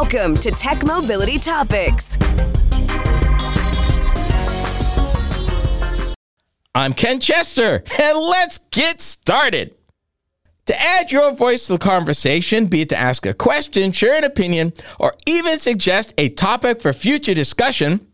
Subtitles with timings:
[0.00, 2.18] Welcome to Tech Mobility Topics.
[6.74, 9.76] I'm Ken Chester, and let's get started.
[10.66, 14.24] To add your voice to the conversation, be it to ask a question, share an
[14.24, 18.04] opinion, or even suggest a topic for future discussion,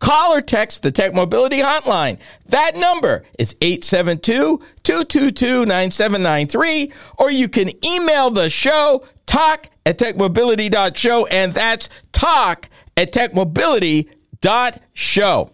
[0.00, 2.18] call or text the Tech Mobility Hotline.
[2.46, 11.26] That number is 872 222 9793, or you can email the show talk at techmobility.show,
[11.26, 15.50] and that's talk at techmobility.show.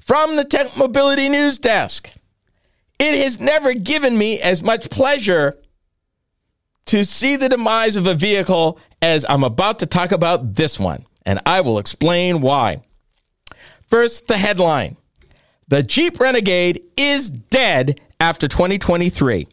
[0.00, 2.12] From the Tech Mobility News Desk,
[2.98, 5.58] it has never given me as much pleasure
[6.86, 11.04] to see the demise of a vehicle as I'm about to talk about this one,
[11.28, 12.80] and I will explain why.
[13.86, 14.96] First, the headline
[15.68, 19.46] The Jeep Renegade is dead after 2023.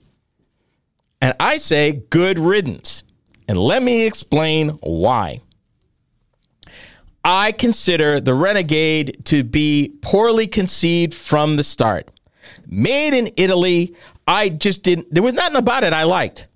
[1.19, 3.03] And I say good riddance.
[3.49, 5.41] And let me explain why.
[7.25, 12.09] I consider the Renegade to be poorly conceived from the start.
[12.65, 16.47] Made in Italy, I just didn't, there was nothing about it I liked.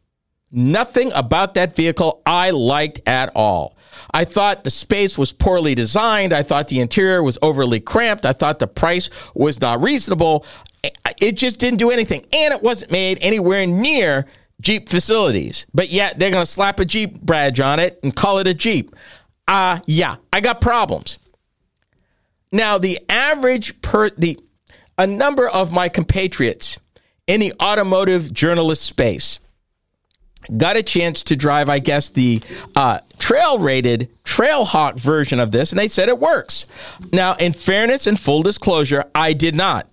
[0.49, 3.75] Nothing about that vehicle I liked at all.
[4.11, 6.33] I thought the space was poorly designed.
[6.33, 8.25] I thought the interior was overly cramped.
[8.25, 10.45] I thought the price was not reasonable.
[11.19, 12.25] It just didn't do anything.
[12.33, 14.25] And it wasn't made anywhere near
[14.61, 15.65] Jeep facilities.
[15.73, 18.53] But yet they're going to slap a Jeep badge on it and call it a
[18.53, 18.95] Jeep
[19.49, 21.17] uh yeah, I got problems.
[22.51, 24.39] Now, the average per the
[24.97, 26.77] a number of my compatriots
[27.25, 29.39] in the automotive journalist space
[30.57, 32.41] got a chance to drive, I guess, the
[32.75, 36.65] uh, trail rated Trailhawk version of this, and they said it works.
[37.11, 39.89] Now, in fairness and full disclosure, I did not.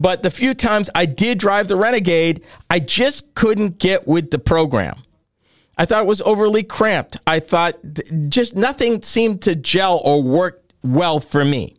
[0.00, 4.38] But the few times I did drive the Renegade, I just couldn't get with the
[4.38, 5.02] program.
[5.76, 7.16] I thought it was overly cramped.
[7.26, 7.76] I thought
[8.28, 11.77] just nothing seemed to gel or work well for me.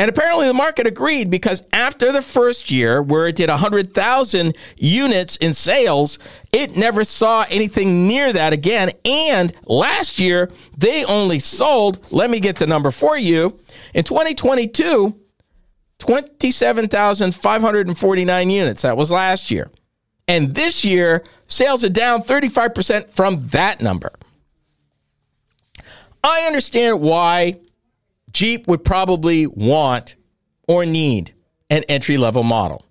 [0.00, 5.34] And apparently the market agreed because after the first year, where it did 100,000 units
[5.36, 6.20] in sales,
[6.52, 8.92] it never saw anything near that again.
[9.04, 13.58] And last year, they only sold, let me get the number for you,
[13.92, 15.18] in 2022,
[15.98, 18.82] 27,549 units.
[18.82, 19.68] That was last year.
[20.28, 24.12] And this year, sales are down 35% from that number.
[26.22, 27.56] I understand why
[28.38, 30.14] Jeep would probably want
[30.68, 31.34] or need
[31.70, 32.86] an entry level model.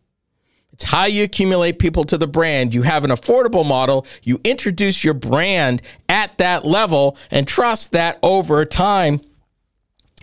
[0.73, 2.75] It's how you accumulate people to the brand.
[2.75, 8.19] You have an affordable model, you introduce your brand at that level, and trust that
[8.21, 9.21] over time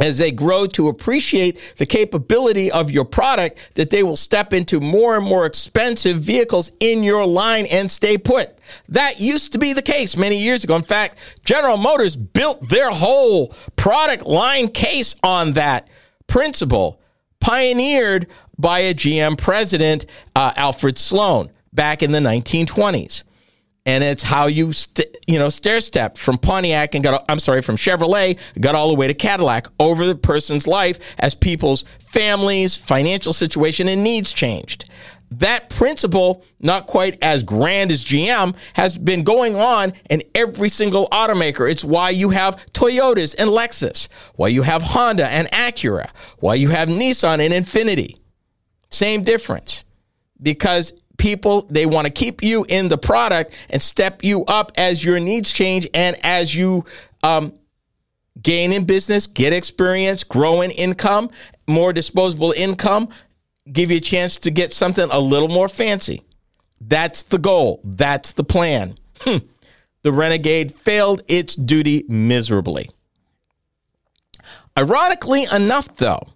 [0.01, 4.81] as they grow to appreciate the capability of your product that they will step into
[4.81, 8.59] more and more expensive vehicles in your line and stay put.
[8.89, 10.75] That used to be the case many years ago.
[10.75, 15.89] In fact, General Motors built their whole product line case on that
[16.27, 17.01] principle,
[17.39, 18.27] pioneered
[18.59, 23.23] by a GM president, uh, Alfred Sloan, back in the 1920s
[23.87, 27.63] and it's how you st- you know stair step from Pontiac and got I'm sorry
[27.63, 32.77] from Chevrolet got all the way to Cadillac over the person's life as people's families,
[32.77, 34.87] financial situation and needs changed.
[35.31, 41.09] That principle, not quite as grand as GM, has been going on in every single
[41.11, 41.69] automaker.
[41.69, 46.69] It's why you have Toyotas and Lexus, why you have Honda and Acura, why you
[46.69, 48.17] have Nissan and Infiniti.
[48.91, 49.83] Same difference.
[50.41, 55.05] Because people they want to keep you in the product and step you up as
[55.05, 56.85] your needs change and as you
[57.23, 57.53] um,
[58.43, 61.31] gain in business get experience grow in income
[61.67, 63.09] more disposable income
[63.71, 66.23] give you a chance to get something a little more fancy.
[66.81, 67.81] That's the goal.
[67.85, 68.99] That's the plan.
[69.21, 69.39] Hmm.
[70.03, 72.91] the renegade failed its duty miserably.
[74.77, 76.27] Ironically enough though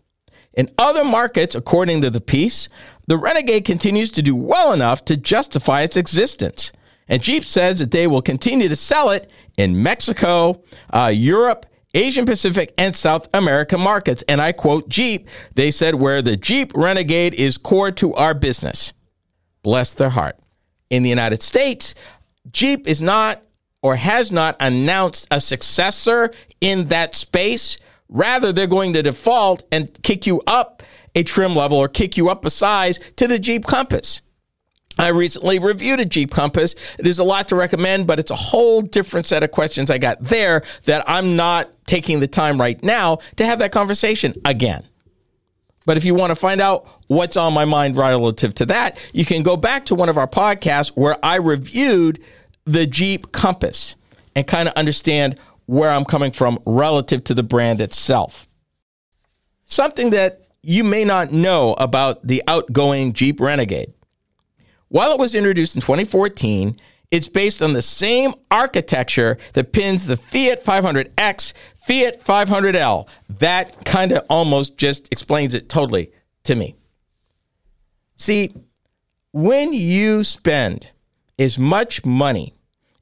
[0.54, 2.68] in other markets according to the piece
[3.08, 6.72] the Renegade continues to do well enough to justify its existence.
[7.08, 10.62] And Jeep says that they will continue to sell it in Mexico,
[10.92, 11.64] uh, Europe,
[11.94, 14.22] Asian Pacific, and South American markets.
[14.28, 18.92] And I quote Jeep, they said, where the Jeep Renegade is core to our business.
[19.62, 20.38] Bless their heart.
[20.90, 21.94] In the United States,
[22.52, 23.42] Jeep is not
[23.80, 26.30] or has not announced a successor
[26.60, 27.78] in that space.
[28.10, 30.82] Rather, they're going to default and kick you up
[31.18, 34.22] a trim level or kick you up a size to the Jeep Compass.
[34.98, 36.76] I recently reviewed a Jeep Compass.
[36.98, 40.20] There's a lot to recommend, but it's a whole different set of questions I got
[40.20, 44.84] there that I'm not taking the time right now to have that conversation again.
[45.86, 49.24] But if you want to find out what's on my mind relative to that, you
[49.24, 52.20] can go back to one of our podcasts where I reviewed
[52.64, 53.96] the Jeep Compass
[54.36, 55.36] and kind of understand
[55.66, 58.48] where I'm coming from relative to the brand itself.
[59.64, 63.92] Something that you may not know about the outgoing Jeep Renegade.
[64.88, 66.78] While it was introduced in 2014,
[67.10, 73.08] it's based on the same architecture that pins the Fiat 500X, Fiat 500L.
[73.28, 76.12] That kind of almost just explains it totally
[76.44, 76.76] to me.
[78.16, 78.52] See,
[79.32, 80.90] when you spend
[81.38, 82.57] as much money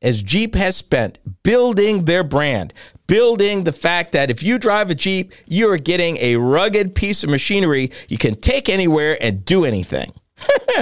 [0.07, 2.73] as Jeep has spent building their brand,
[3.09, 7.25] building the fact that if you drive a Jeep, you are getting a rugged piece
[7.25, 10.13] of machinery you can take anywhere and do anything.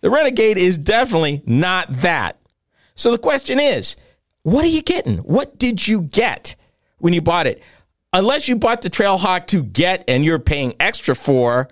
[0.00, 2.40] the Renegade is definitely not that.
[2.96, 3.94] So the question is,
[4.42, 5.18] what are you getting?
[5.18, 6.56] What did you get
[6.98, 7.62] when you bought it?
[8.12, 11.68] Unless you bought the Trailhawk to get and you're paying extra for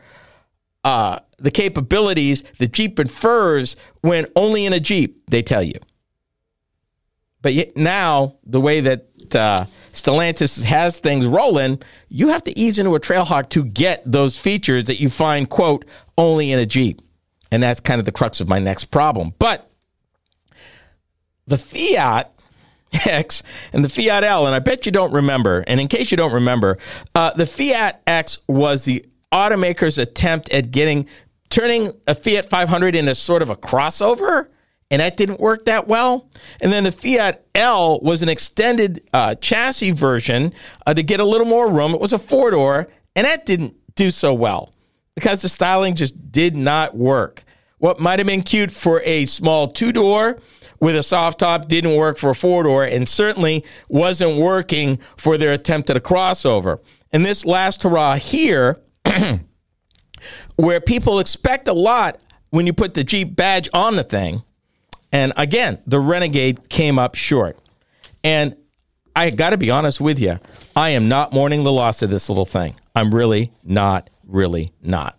[0.84, 5.81] uh, the capabilities the Jeep infers when only in a Jeep, they tell you.
[7.42, 12.94] But now, the way that uh, Stellantis has things rolling, you have to ease into
[12.94, 15.84] a Trailhawk to get those features that you find, quote,
[16.16, 17.02] only in a Jeep.
[17.50, 19.34] And that's kind of the crux of my next problem.
[19.38, 19.70] But
[21.46, 22.32] the Fiat
[23.06, 23.42] X
[23.72, 26.32] and the Fiat L, and I bet you don't remember, and in case you don't
[26.32, 26.78] remember,
[27.14, 31.06] uh, the Fiat X was the automaker's attempt at getting
[31.50, 34.48] turning a Fiat 500 into sort of a crossover
[34.92, 36.28] and that didn't work that well.
[36.60, 40.52] And then the Fiat L was an extended uh, chassis version
[40.86, 41.94] uh, to get a little more room.
[41.94, 44.74] It was a four door, and that didn't do so well
[45.14, 47.42] because the styling just did not work.
[47.78, 50.38] What might have been cute for a small two door
[50.78, 55.38] with a soft top didn't work for a four door, and certainly wasn't working for
[55.38, 56.80] their attempt at a crossover.
[57.10, 58.78] And this last hurrah here,
[60.56, 64.42] where people expect a lot when you put the Jeep badge on the thing
[65.12, 67.58] and again, the Renegade came up short.
[68.24, 68.56] And
[69.14, 70.40] I got to be honest with you,
[70.74, 72.74] I am not mourning the loss of this little thing.
[72.96, 75.18] I'm really not, really not.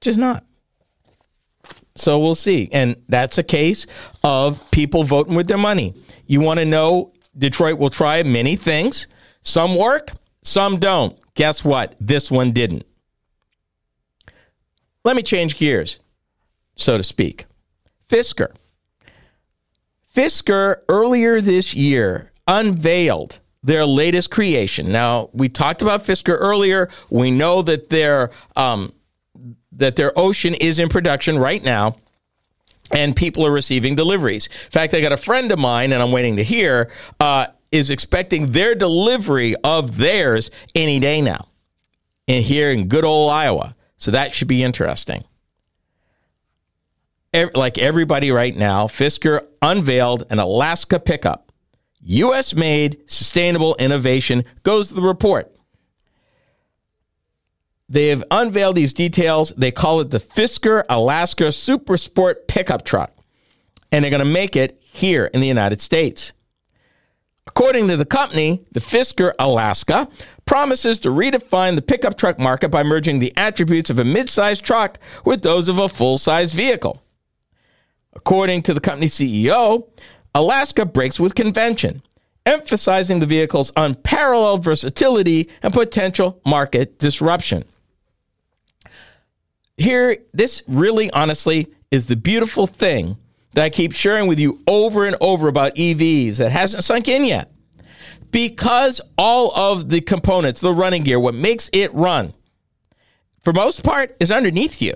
[0.00, 0.44] Just not.
[1.96, 2.68] So we'll see.
[2.72, 3.86] And that's a case
[4.22, 5.94] of people voting with their money.
[6.26, 9.06] You want to know Detroit will try many things.
[9.42, 10.12] Some work,
[10.42, 11.18] some don't.
[11.34, 11.96] Guess what?
[12.00, 12.84] This one didn't.
[15.04, 15.98] Let me change gears,
[16.76, 17.46] so to speak.
[18.10, 18.54] Fisker.
[20.14, 24.90] Fisker earlier this year unveiled their latest creation.
[24.90, 26.88] Now, we talked about Fisker earlier.
[27.10, 28.92] We know that their um,
[29.72, 31.94] that their Ocean is in production right now
[32.90, 34.46] and people are receiving deliveries.
[34.46, 36.90] In fact, I got a friend of mine, and I'm waiting to hear,
[37.20, 41.46] uh, is expecting their delivery of theirs any day now,
[42.26, 43.76] and here in good old Iowa.
[43.96, 45.24] So that should be interesting
[47.32, 51.52] like everybody right now, Fisker unveiled an Alaska pickup.
[52.02, 55.54] US made, sustainable innovation goes to the report.
[57.88, 59.50] They have unveiled these details.
[59.50, 63.12] They call it the Fisker Alaska Super Sport pickup truck.
[63.92, 66.32] And they're going to make it here in the United States.
[67.46, 70.08] According to the company, the Fisker Alaska
[70.46, 74.98] promises to redefine the pickup truck market by merging the attributes of a mid-sized truck
[75.24, 77.02] with those of a full-size vehicle.
[78.12, 79.88] According to the company CEO,
[80.34, 82.02] Alaska breaks with convention,
[82.44, 87.64] emphasizing the vehicle's unparalleled versatility and potential market disruption.
[89.76, 93.16] Here, this really honestly is the beautiful thing
[93.54, 97.24] that I keep sharing with you over and over about EVs that hasn't sunk in
[97.24, 97.50] yet.
[98.30, 102.32] Because all of the components, the running gear, what makes it run,
[103.42, 104.94] for most part, is underneath you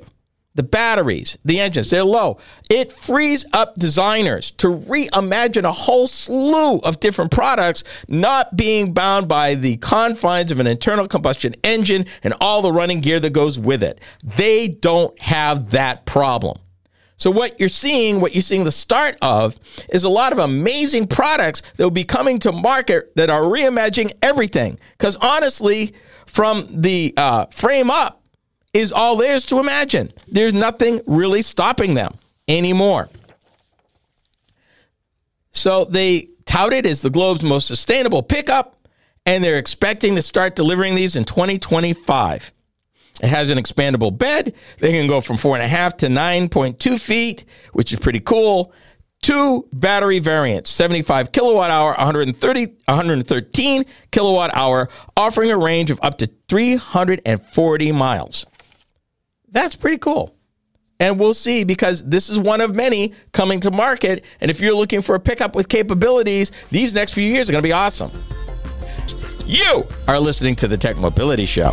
[0.55, 2.39] the batteries, the engines, they're low.
[2.71, 9.27] It frees up designers to reimagine a whole slew of different products, not being bound
[9.27, 13.59] by the confines of an internal combustion engine and all the running gear that goes
[13.59, 14.01] with it.
[14.23, 16.59] They don't have that problem.
[17.17, 19.59] So what you're seeing, what you're seeing the start of,
[19.89, 24.13] is a lot of amazing products that will be coming to market that are reimagining
[24.23, 24.79] everything.
[24.99, 25.95] Because honestly,
[26.27, 28.24] from the uh, frame up,
[28.75, 30.11] is all there is to imagine.
[30.29, 33.09] There's nothing really stopping them anymore.
[35.53, 38.77] So they tout it as the globe's most sustainable pickup,
[39.25, 42.53] and they're expecting to start delivering these in 2025.
[43.23, 44.55] It has an expandable bed.
[44.79, 48.73] They can go from four and a half to 9.2 feet, which is pretty cool.
[49.23, 56.19] Two battery variants 75 kilowatt hour, 130, 113 kilowatt hour, offering a range of up
[56.19, 58.45] to 340 miles.
[59.55, 60.35] That's pretty cool.
[61.01, 64.25] and we'll see because this is one of many coming to market.
[64.41, 67.63] And if you're looking for a pickup with capabilities, these next few years are going
[67.63, 68.11] to be awesome.
[69.45, 71.73] You are listening to the Tech Mobility Show.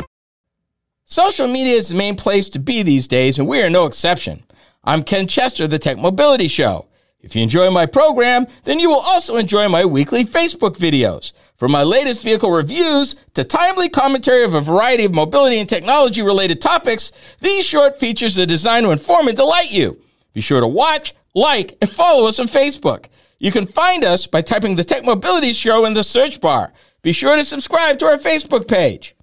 [1.11, 4.43] Social media is the main place to be these days, and we are no exception.
[4.85, 6.85] I'm Ken Chester, of the Tech Mobility Show.
[7.19, 11.33] If you enjoy my program, then you will also enjoy my weekly Facebook videos.
[11.57, 16.21] From my latest vehicle reviews to timely commentary of a variety of mobility and technology
[16.21, 20.01] related topics, these short features are designed to inform and delight you.
[20.31, 23.07] Be sure to watch, like, and follow us on Facebook.
[23.37, 26.71] You can find us by typing the Tech Mobility Show in the search bar.
[27.01, 29.13] Be sure to subscribe to our Facebook page.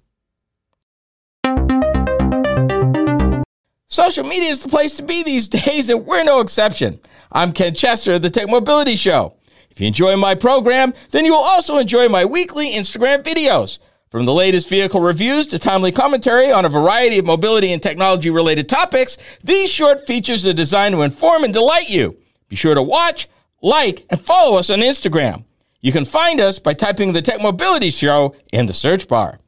[3.91, 6.99] Social media is the place to be these days, and we're no exception.
[7.31, 9.33] I'm Ken Chester of the Tech Mobility Show.
[9.71, 13.79] If you enjoy my program, then you will also enjoy my weekly Instagram videos.
[14.11, 18.29] From the latest vehicle reviews to timely commentary on a variety of mobility and technology
[18.29, 22.15] related topics, these short features are designed to inform and delight you.
[22.47, 23.27] Be sure to watch,
[23.59, 25.45] like, and follow us on Instagram.
[25.81, 29.39] You can find us by typing the Tech Mobility Show in the search bar.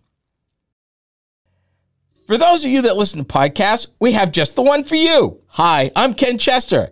[2.31, 5.41] For those of you that listen to podcasts, we have just the one for you.
[5.47, 6.89] Hi, I'm Ken Chester.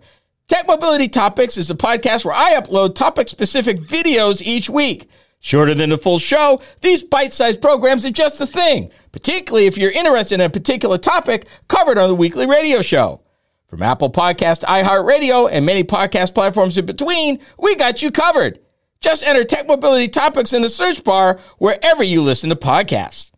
[0.48, 5.08] Tech Mobility Topics is a podcast where I upload topic specific videos each week.
[5.38, 9.78] Shorter than the full show, these bite sized programs are just the thing, particularly if
[9.78, 13.22] you're interested in a particular topic covered on the weekly radio show.
[13.66, 18.58] From Apple Podcast, iHeartRadio, and many podcast platforms in between, we got you covered.
[19.00, 23.30] Just enter Tech Mobility Topics in the search bar wherever you listen to podcasts.